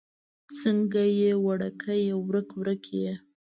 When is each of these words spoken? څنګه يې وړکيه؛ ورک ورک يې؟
څنګه 0.59 1.01
يې 1.19 1.31
وړکيه؛ 1.45 2.13
ورک 2.25 2.49
ورک 2.59 2.83
يې؟ 3.01 3.13